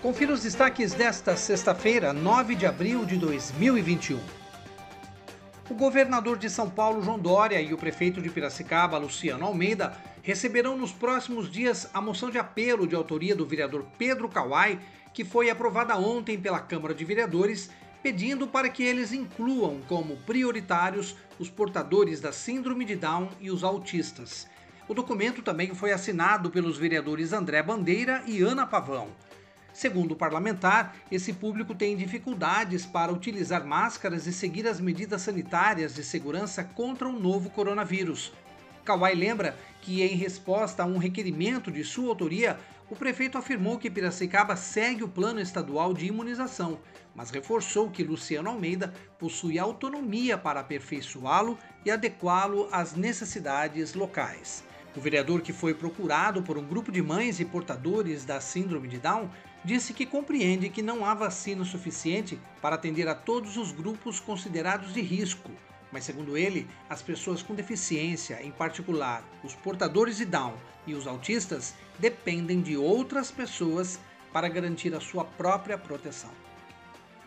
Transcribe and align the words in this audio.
Confira 0.00 0.32
os 0.32 0.44
destaques 0.44 0.94
desta 0.94 1.36
sexta-feira, 1.36 2.12
9 2.12 2.54
de 2.54 2.64
abril 2.64 3.04
de 3.04 3.16
2021. 3.16 4.20
O 5.68 5.74
governador 5.74 6.38
de 6.38 6.48
São 6.48 6.70
Paulo, 6.70 7.02
João 7.02 7.18
Dória, 7.18 7.60
e 7.60 7.74
o 7.74 7.76
prefeito 7.76 8.22
de 8.22 8.30
Piracicaba, 8.30 8.96
Luciano 8.96 9.44
Almeida, 9.44 9.96
receberão 10.22 10.76
nos 10.76 10.92
próximos 10.92 11.50
dias 11.50 11.90
a 11.92 12.00
moção 12.00 12.30
de 12.30 12.38
apelo 12.38 12.86
de 12.86 12.94
autoria 12.94 13.34
do 13.34 13.44
vereador 13.44 13.84
Pedro 13.98 14.28
Kawai, 14.28 14.78
que 15.12 15.24
foi 15.24 15.50
aprovada 15.50 15.96
ontem 15.96 16.38
pela 16.38 16.60
Câmara 16.60 16.94
de 16.94 17.04
Vereadores, 17.04 17.68
pedindo 18.00 18.46
para 18.46 18.68
que 18.68 18.84
eles 18.84 19.12
incluam 19.12 19.80
como 19.88 20.16
prioritários 20.18 21.16
os 21.40 21.50
portadores 21.50 22.20
da 22.20 22.30
Síndrome 22.30 22.84
de 22.84 22.94
Down 22.94 23.30
e 23.40 23.50
os 23.50 23.64
autistas. 23.64 24.46
O 24.86 24.94
documento 24.94 25.42
também 25.42 25.74
foi 25.74 25.90
assinado 25.90 26.50
pelos 26.50 26.78
vereadores 26.78 27.32
André 27.32 27.64
Bandeira 27.64 28.22
e 28.28 28.40
Ana 28.42 28.64
Pavão. 28.64 29.08
Segundo 29.78 30.10
o 30.10 30.16
parlamentar, 30.16 30.96
esse 31.08 31.32
público 31.32 31.72
tem 31.72 31.96
dificuldades 31.96 32.84
para 32.84 33.12
utilizar 33.12 33.64
máscaras 33.64 34.26
e 34.26 34.32
seguir 34.32 34.66
as 34.66 34.80
medidas 34.80 35.22
sanitárias 35.22 35.94
de 35.94 36.02
segurança 36.02 36.64
contra 36.64 37.08
o 37.08 37.12
novo 37.12 37.48
coronavírus. 37.48 38.32
Kawai 38.84 39.14
lembra 39.14 39.56
que, 39.80 40.02
em 40.02 40.16
resposta 40.16 40.82
a 40.82 40.86
um 40.86 40.98
requerimento 40.98 41.70
de 41.70 41.84
sua 41.84 42.08
autoria, 42.08 42.58
o 42.90 42.96
prefeito 42.96 43.38
afirmou 43.38 43.78
que 43.78 43.88
Piracicaba 43.88 44.56
segue 44.56 45.04
o 45.04 45.08
plano 45.08 45.38
estadual 45.38 45.94
de 45.94 46.06
imunização, 46.06 46.80
mas 47.14 47.30
reforçou 47.30 47.88
que 47.88 48.02
Luciano 48.02 48.50
Almeida 48.50 48.92
possui 49.16 49.60
autonomia 49.60 50.36
para 50.36 50.58
aperfeiçoá-lo 50.58 51.56
e 51.84 51.90
adequá-lo 51.92 52.68
às 52.72 52.96
necessidades 52.96 53.94
locais. 53.94 54.64
O 54.98 55.00
vereador, 55.00 55.42
que 55.42 55.52
foi 55.52 55.74
procurado 55.74 56.42
por 56.42 56.58
um 56.58 56.66
grupo 56.66 56.90
de 56.90 57.00
mães 57.00 57.38
e 57.38 57.44
portadores 57.44 58.24
da 58.24 58.40
Síndrome 58.40 58.88
de 58.88 58.98
Down, 58.98 59.30
disse 59.64 59.94
que 59.94 60.04
compreende 60.04 60.68
que 60.68 60.82
não 60.82 61.04
há 61.04 61.14
vacina 61.14 61.64
suficiente 61.64 62.36
para 62.60 62.74
atender 62.74 63.06
a 63.06 63.14
todos 63.14 63.56
os 63.56 63.70
grupos 63.70 64.18
considerados 64.18 64.92
de 64.92 65.00
risco. 65.00 65.52
Mas, 65.92 66.02
segundo 66.02 66.36
ele, 66.36 66.66
as 66.90 67.00
pessoas 67.00 67.44
com 67.44 67.54
deficiência, 67.54 68.42
em 68.42 68.50
particular 68.50 69.22
os 69.44 69.54
portadores 69.54 70.16
de 70.16 70.24
Down 70.24 70.54
e 70.84 70.94
os 70.94 71.06
autistas, 71.06 71.74
dependem 71.96 72.60
de 72.60 72.76
outras 72.76 73.30
pessoas 73.30 74.00
para 74.32 74.48
garantir 74.48 74.92
a 74.96 75.00
sua 75.00 75.24
própria 75.24 75.78
proteção. 75.78 76.47